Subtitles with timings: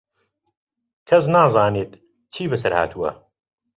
[1.09, 1.91] کەس نازانێت
[2.33, 3.09] چی بەسەر هاتووە.